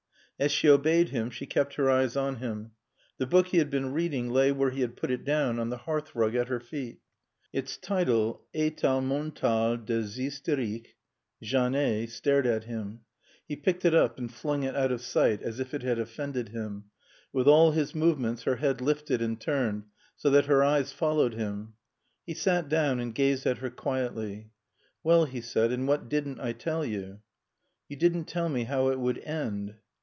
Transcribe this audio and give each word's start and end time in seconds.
As 0.39 0.51
she 0.51 0.67
obeyed 0.67 1.09
him 1.09 1.29
she 1.29 1.45
kept 1.45 1.75
her 1.75 1.87
eyes 1.87 2.15
on 2.15 2.37
him. 2.37 2.71
The 3.19 3.27
book 3.27 3.49
he 3.49 3.59
had 3.59 3.69
been 3.69 3.93
reading 3.93 4.31
lay 4.31 4.51
where 4.51 4.71
he 4.71 4.81
had 4.81 4.95
put 4.97 5.11
it 5.11 5.23
down, 5.23 5.59
on 5.59 5.69
the 5.69 5.77
hearthrug 5.85 6.33
at 6.33 6.47
her 6.47 6.59
feet. 6.59 6.99
Its 7.53 7.77
title, 7.77 8.47
"État 8.55 8.99
mental 9.05 9.77
des 9.77 10.01
hystériques;" 10.01 10.87
Janet, 11.43 12.09
stared 12.09 12.47
at 12.47 12.63
him. 12.63 13.01
He 13.47 13.55
picked 13.55 13.85
it 13.85 13.93
up 13.93 14.17
and 14.17 14.33
flung 14.33 14.63
it 14.63 14.75
out 14.75 14.91
of 14.91 15.01
sight 15.03 15.43
as 15.43 15.59
if 15.59 15.75
it 15.75 15.83
had 15.83 15.99
offended 15.99 16.49
him. 16.49 16.85
With 17.31 17.47
all 17.47 17.73
his 17.73 17.93
movements 17.93 18.41
her 18.41 18.55
head 18.55 18.81
lifted 18.81 19.21
and 19.21 19.39
turned 19.39 19.83
so 20.15 20.31
that 20.31 20.47
her 20.47 20.63
eyes 20.63 20.91
followed 20.91 21.35
him. 21.35 21.73
He 22.25 22.33
sat 22.33 22.67
down 22.67 22.99
and 22.99 23.13
gazed 23.13 23.45
at 23.45 23.59
her 23.59 23.69
quietly. 23.69 24.49
"Well," 25.03 25.25
he 25.25 25.41
said, 25.41 25.71
"and 25.71 25.87
what 25.87 26.09
didn't 26.09 26.39
I 26.39 26.53
tell 26.53 26.83
you?" 26.83 27.19
"You 27.87 27.95
didn't 27.97 28.25
tell 28.25 28.49
me 28.49 28.63
how 28.63 28.89
it 28.89 28.97
would 28.99 29.19
end." 29.19 29.75